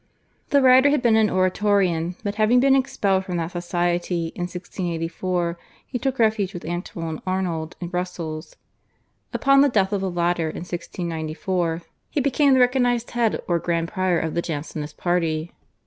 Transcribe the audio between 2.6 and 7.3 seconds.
expelled from that society in 1684 he took refuge with Antoine